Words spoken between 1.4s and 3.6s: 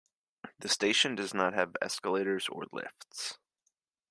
have escalators or lifts.